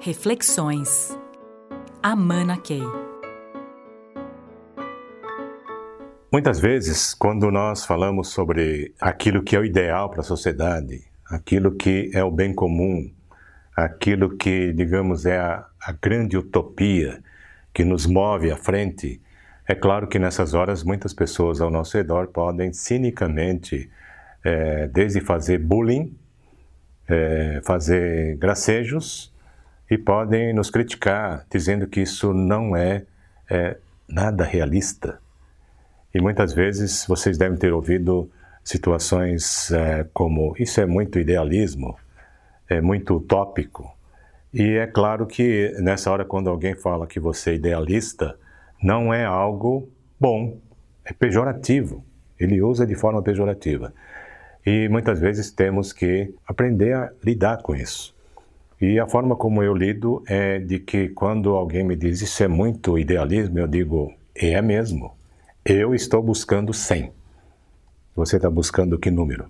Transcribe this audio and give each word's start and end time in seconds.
Reflexões. 0.00 1.18
Amana 2.00 2.56
Key. 2.56 2.84
Muitas 6.32 6.60
vezes, 6.60 7.12
quando 7.14 7.50
nós 7.50 7.84
falamos 7.84 8.28
sobre 8.28 8.94
aquilo 9.00 9.42
que 9.42 9.56
é 9.56 9.58
o 9.58 9.64
ideal 9.64 10.08
para 10.08 10.20
a 10.20 10.22
sociedade, 10.22 11.02
aquilo 11.28 11.74
que 11.74 12.12
é 12.14 12.22
o 12.22 12.30
bem 12.30 12.54
comum, 12.54 13.10
aquilo 13.76 14.36
que, 14.36 14.72
digamos, 14.72 15.26
é 15.26 15.36
a, 15.36 15.66
a 15.82 15.90
grande 15.90 16.36
utopia 16.36 17.20
que 17.74 17.84
nos 17.84 18.06
move 18.06 18.52
à 18.52 18.56
frente, 18.56 19.20
é 19.66 19.74
claro 19.74 20.06
que 20.06 20.20
nessas 20.20 20.54
horas 20.54 20.84
muitas 20.84 21.12
pessoas 21.12 21.60
ao 21.60 21.72
nosso 21.72 21.96
redor 21.96 22.28
podem 22.28 22.72
cinicamente, 22.72 23.90
é, 24.44 24.86
desde 24.86 25.20
fazer 25.20 25.58
bullying, 25.58 26.16
é, 27.08 27.60
fazer 27.64 28.36
gracejos, 28.36 29.36
e 29.90 29.96
podem 29.96 30.52
nos 30.52 30.70
criticar, 30.70 31.46
dizendo 31.50 31.86
que 31.86 32.00
isso 32.00 32.32
não 32.32 32.76
é, 32.76 33.04
é 33.50 33.76
nada 34.08 34.44
realista. 34.44 35.18
E 36.14 36.20
muitas 36.20 36.52
vezes 36.52 37.06
vocês 37.06 37.38
devem 37.38 37.58
ter 37.58 37.72
ouvido 37.72 38.30
situações 38.64 39.70
é, 39.70 40.06
como: 40.12 40.54
isso 40.58 40.80
é 40.80 40.86
muito 40.86 41.18
idealismo, 41.18 41.96
é 42.68 42.80
muito 42.80 43.16
utópico. 43.16 43.96
E 44.52 44.76
é 44.76 44.86
claro 44.86 45.26
que 45.26 45.74
nessa 45.78 46.10
hora, 46.10 46.24
quando 46.24 46.48
alguém 46.48 46.74
fala 46.74 47.06
que 47.06 47.20
você 47.20 47.50
é 47.50 47.54
idealista, 47.54 48.38
não 48.82 49.12
é 49.12 49.24
algo 49.24 49.88
bom, 50.18 50.58
é 51.04 51.12
pejorativo. 51.12 52.04
Ele 52.38 52.62
usa 52.62 52.86
de 52.86 52.94
forma 52.94 53.22
pejorativa. 53.22 53.92
E 54.64 54.88
muitas 54.88 55.20
vezes 55.20 55.50
temos 55.50 55.92
que 55.92 56.34
aprender 56.46 56.94
a 56.94 57.10
lidar 57.24 57.62
com 57.62 57.74
isso. 57.74 58.14
E 58.80 59.00
a 59.00 59.08
forma 59.08 59.34
como 59.34 59.60
eu 59.60 59.74
lido 59.74 60.22
é 60.28 60.60
de 60.60 60.78
que 60.78 61.08
quando 61.08 61.50
alguém 61.56 61.82
me 61.82 61.96
diz 61.96 62.20
isso 62.22 62.44
é 62.44 62.48
muito 62.48 62.96
idealismo, 62.96 63.58
eu 63.58 63.66
digo, 63.66 64.14
é 64.36 64.62
mesmo. 64.62 65.16
Eu 65.64 65.96
estou 65.96 66.22
buscando 66.22 66.72
100. 66.72 67.12
Você 68.14 68.36
está 68.36 68.48
buscando 68.48 68.96
que 68.96 69.10
número? 69.10 69.46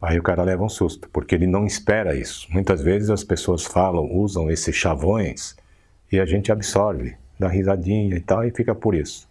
Aí 0.00 0.16
o 0.16 0.22
cara 0.22 0.44
leva 0.44 0.62
um 0.62 0.68
susto, 0.68 1.08
porque 1.12 1.34
ele 1.34 1.48
não 1.48 1.66
espera 1.66 2.14
isso. 2.14 2.46
Muitas 2.52 2.80
vezes 2.80 3.10
as 3.10 3.24
pessoas 3.24 3.64
falam, 3.64 4.08
usam 4.12 4.48
esses 4.48 4.76
chavões 4.76 5.56
e 6.12 6.20
a 6.20 6.24
gente 6.24 6.52
absorve, 6.52 7.16
dá 7.36 7.48
risadinha 7.48 8.14
e 8.14 8.20
tal, 8.20 8.44
e 8.44 8.52
fica 8.52 8.72
por 8.72 8.94
isso. 8.94 9.28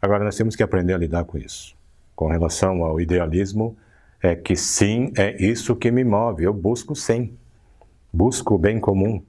Agora 0.00 0.24
nós 0.24 0.36
temos 0.36 0.56
que 0.56 0.62
aprender 0.62 0.94
a 0.94 0.98
lidar 0.98 1.24
com 1.24 1.36
isso. 1.36 1.76
Com 2.16 2.28
relação 2.28 2.82
ao 2.82 2.98
idealismo, 2.98 3.76
é 4.22 4.34
que 4.34 4.56
sim, 4.56 5.12
é 5.18 5.36
isso 5.42 5.76
que 5.76 5.90
me 5.90 6.02
move. 6.02 6.44
Eu 6.44 6.54
busco 6.54 6.96
100 6.96 7.41
busca 8.12 8.52
o 8.52 8.58
bem 8.58 8.78
comum. 8.78 9.22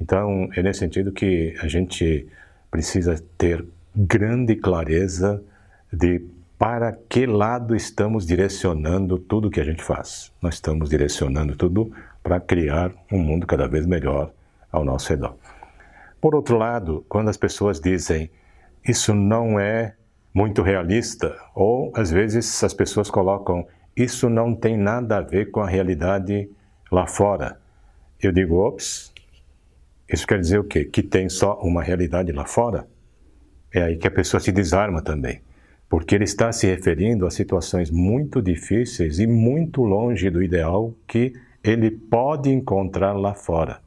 Então, 0.00 0.48
é 0.54 0.62
nesse 0.62 0.80
sentido 0.80 1.12
que 1.12 1.56
a 1.60 1.66
gente 1.66 2.26
precisa 2.70 3.22
ter 3.36 3.66
grande 3.94 4.54
clareza 4.54 5.42
de 5.92 6.24
para 6.58 6.92
que 7.08 7.24
lado 7.24 7.74
estamos 7.74 8.26
direcionando 8.26 9.18
tudo 9.18 9.50
que 9.50 9.60
a 9.60 9.64
gente 9.64 9.82
faz. 9.82 10.32
Nós 10.42 10.54
estamos 10.54 10.90
direcionando 10.90 11.54
tudo 11.54 11.92
para 12.22 12.40
criar 12.40 12.92
um 13.12 13.18
mundo 13.18 13.46
cada 13.46 13.68
vez 13.68 13.86
melhor 13.86 14.32
ao 14.70 14.84
nosso 14.84 15.08
redor. 15.08 15.36
Por 16.20 16.34
outro 16.34 16.58
lado, 16.58 17.04
quando 17.08 17.28
as 17.28 17.36
pessoas 17.36 17.80
dizem 17.80 18.30
isso 18.86 19.14
não 19.14 19.58
é 19.58 19.94
muito 20.34 20.62
realista, 20.62 21.36
ou 21.54 21.92
às 21.94 22.10
vezes 22.10 22.62
as 22.62 22.74
pessoas 22.74 23.10
colocam 23.10 23.66
isso 23.96 24.28
não 24.28 24.54
tem 24.54 24.76
nada 24.76 25.18
a 25.18 25.20
ver 25.20 25.50
com 25.50 25.60
a 25.60 25.68
realidade 25.68 26.48
lá 26.90 27.06
fora. 27.06 27.58
Eu 28.20 28.32
digo, 28.32 28.56
ops, 28.56 29.12
isso 30.12 30.26
quer 30.26 30.40
dizer 30.40 30.58
o 30.58 30.64
quê? 30.64 30.84
Que 30.84 31.02
tem 31.02 31.28
só 31.28 31.58
uma 31.60 31.82
realidade 31.82 32.32
lá 32.32 32.44
fora? 32.44 32.88
É 33.72 33.82
aí 33.82 33.96
que 33.96 34.08
a 34.08 34.10
pessoa 34.10 34.40
se 34.40 34.50
desarma 34.50 35.02
também, 35.02 35.40
porque 35.88 36.14
ele 36.14 36.24
está 36.24 36.50
se 36.50 36.66
referindo 36.66 37.26
a 37.26 37.30
situações 37.30 37.90
muito 37.90 38.42
difíceis 38.42 39.18
e 39.18 39.26
muito 39.26 39.82
longe 39.82 40.30
do 40.30 40.42
ideal 40.42 40.94
que 41.06 41.32
ele 41.62 41.90
pode 41.90 42.50
encontrar 42.50 43.12
lá 43.12 43.34
fora. 43.34 43.80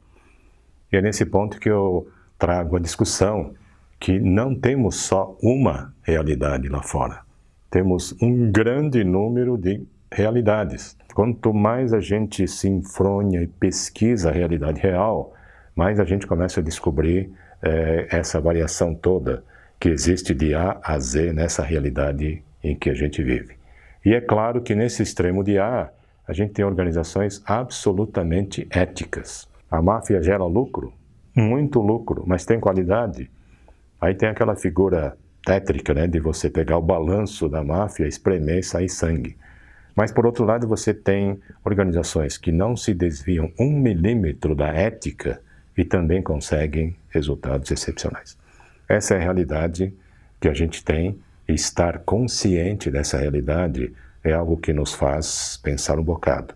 E 0.92 0.96
é 0.96 1.02
nesse 1.02 1.26
ponto 1.26 1.58
que 1.58 1.68
eu 1.68 2.08
trago 2.38 2.76
a 2.76 2.80
discussão 2.80 3.54
que 3.98 4.18
não 4.18 4.54
temos 4.54 4.96
só 4.96 5.36
uma 5.42 5.94
realidade 6.02 6.68
lá 6.68 6.82
fora. 6.82 7.20
Temos 7.70 8.14
um 8.20 8.50
grande 8.50 9.04
número 9.04 9.56
de 9.56 9.82
realidades. 10.10 10.96
Quanto 11.14 11.52
mais 11.52 11.92
a 11.92 12.00
gente 12.00 12.46
se 12.48 12.68
enfronha 12.68 13.42
e 13.42 13.46
pesquisa 13.46 14.30
a 14.30 14.32
realidade 14.32 14.80
real, 14.80 15.34
mais 15.76 16.00
a 16.00 16.04
gente 16.04 16.26
começa 16.26 16.60
a 16.60 16.62
descobrir 16.62 17.30
é, 17.62 18.08
essa 18.10 18.40
variação 18.40 18.94
toda 18.94 19.44
que 19.78 19.88
existe 19.88 20.34
de 20.34 20.54
A 20.54 20.80
a 20.82 20.98
Z 20.98 21.32
nessa 21.32 21.62
realidade 21.62 22.42
em 22.62 22.74
que 22.74 22.88
a 22.88 22.94
gente 22.94 23.22
vive. 23.22 23.56
E 24.04 24.14
é 24.14 24.20
claro 24.20 24.62
que 24.62 24.74
nesse 24.74 25.02
extremo 25.02 25.44
de 25.44 25.58
A, 25.58 25.90
a 26.26 26.32
gente 26.32 26.52
tem 26.52 26.64
organizações 26.64 27.42
absolutamente 27.46 28.66
éticas. 28.70 29.48
A 29.70 29.82
máfia 29.82 30.22
gera 30.22 30.44
lucro, 30.44 30.92
muito 31.34 31.80
lucro, 31.80 32.24
mas 32.26 32.44
tem 32.44 32.58
qualidade. 32.58 33.30
Aí 34.00 34.14
tem 34.14 34.28
aquela 34.28 34.56
figura 34.56 35.16
tétrica, 35.44 35.92
né, 35.92 36.06
de 36.06 36.20
você 36.20 36.48
pegar 36.48 36.78
o 36.78 36.82
balanço 36.82 37.48
da 37.48 37.62
máfia, 37.62 38.06
espremer 38.06 38.58
e 38.58 38.62
sair 38.62 38.88
sangue. 38.88 39.36
Mas, 39.94 40.10
por 40.10 40.24
outro 40.24 40.44
lado, 40.44 40.66
você 40.66 40.94
tem 40.94 41.38
organizações 41.64 42.38
que 42.38 42.50
não 42.50 42.76
se 42.76 42.94
desviam 42.94 43.52
um 43.58 43.70
milímetro 43.70 44.54
da 44.54 44.68
ética 44.68 45.40
e 45.76 45.84
também 45.84 46.22
conseguem 46.22 46.96
resultados 47.10 47.70
excepcionais. 47.70 48.36
Essa 48.88 49.14
é 49.14 49.16
a 49.18 49.20
realidade 49.20 49.94
que 50.40 50.48
a 50.48 50.54
gente 50.54 50.84
tem 50.84 51.18
e 51.48 51.52
estar 51.54 52.00
consciente 52.00 52.90
dessa 52.90 53.18
realidade 53.18 53.92
é 54.24 54.32
algo 54.32 54.56
que 54.56 54.72
nos 54.72 54.94
faz 54.94 55.58
pensar 55.62 55.98
um 55.98 56.04
bocado. 56.04 56.54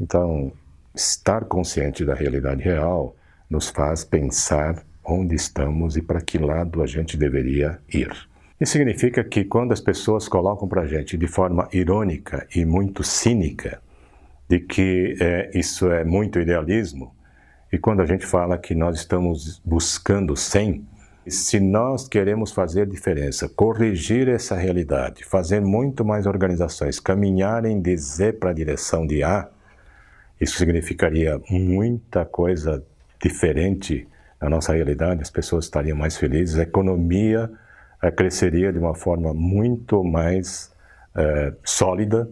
Então, 0.00 0.52
estar 0.94 1.44
consciente 1.44 2.04
da 2.04 2.14
realidade 2.14 2.62
real 2.62 3.16
nos 3.50 3.68
faz 3.68 4.04
pensar 4.04 4.82
onde 5.04 5.34
estamos 5.34 5.96
e 5.96 6.02
para 6.02 6.20
que 6.20 6.38
lado 6.38 6.82
a 6.82 6.86
gente 6.86 7.16
deveria 7.16 7.78
ir. 7.92 8.27
Isso 8.60 8.72
significa 8.72 9.22
que 9.22 9.44
quando 9.44 9.72
as 9.72 9.80
pessoas 9.80 10.28
colocam 10.28 10.66
para 10.66 10.82
a 10.82 10.86
gente 10.86 11.16
de 11.16 11.28
forma 11.28 11.68
irônica 11.72 12.46
e 12.54 12.64
muito 12.64 13.04
cínica 13.04 13.80
de 14.48 14.58
que 14.58 15.16
é, 15.20 15.50
isso 15.54 15.90
é 15.92 16.04
muito 16.04 16.40
idealismo, 16.40 17.14
e 17.72 17.78
quando 17.78 18.00
a 18.00 18.06
gente 18.06 18.26
fala 18.26 18.58
que 18.58 18.74
nós 18.74 18.96
estamos 18.96 19.60
buscando 19.64 20.34
100, 20.34 20.84
se 21.28 21.60
nós 21.60 22.08
queremos 22.08 22.50
fazer 22.50 22.86
diferença, 22.86 23.48
corrigir 23.48 24.28
essa 24.28 24.56
realidade, 24.56 25.24
fazer 25.24 25.60
muito 25.60 26.04
mais 26.04 26.26
organizações 26.26 26.98
caminharem 26.98 27.80
de 27.80 27.96
Z 27.96 28.32
para 28.32 28.50
a 28.50 28.54
direção 28.54 29.06
de 29.06 29.22
A, 29.22 29.48
isso 30.40 30.56
significaria 30.56 31.40
muita 31.50 32.24
coisa 32.24 32.82
diferente 33.22 34.08
na 34.40 34.48
nossa 34.48 34.72
realidade, 34.72 35.20
as 35.20 35.30
pessoas 35.30 35.66
estariam 35.66 35.96
mais 35.96 36.16
felizes, 36.16 36.58
a 36.58 36.62
economia 36.62 37.50
cresceria 38.10 38.72
de 38.72 38.78
uma 38.78 38.94
forma 38.94 39.34
muito 39.34 40.04
mais 40.04 40.72
é, 41.16 41.52
sólida 41.64 42.28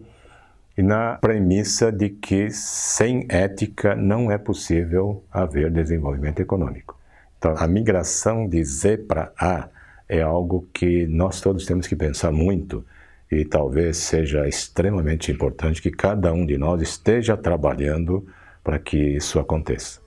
e 0.77 0.83
na 0.83 1.15
premissa 1.15 1.91
de 1.91 2.09
que 2.09 2.49
sem 2.51 3.25
ética 3.29 3.95
não 3.95 4.31
é 4.31 4.37
possível 4.37 5.23
haver 5.31 5.71
desenvolvimento 5.71 6.39
econômico. 6.39 6.97
Então, 7.37 7.55
a 7.57 7.67
migração 7.67 8.47
de 8.47 8.63
Z 8.63 8.97
para 8.99 9.31
A 9.39 9.69
é 10.07 10.21
algo 10.21 10.67
que 10.73 11.05
nós 11.07 11.41
todos 11.41 11.65
temos 11.65 11.87
que 11.87 11.95
pensar 11.95 12.31
muito 12.31 12.85
e 13.31 13.43
talvez 13.43 13.97
seja 13.97 14.47
extremamente 14.47 15.31
importante 15.31 15.81
que 15.81 15.91
cada 15.91 16.31
um 16.31 16.45
de 16.45 16.57
nós 16.57 16.81
esteja 16.81 17.35
trabalhando 17.35 18.25
para 18.63 18.79
que 18.79 18.97
isso 18.97 19.39
aconteça. 19.39 19.99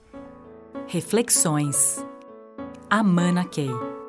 Reflexões. 0.87 2.05
Amana 2.89 3.45
Key. 3.45 4.00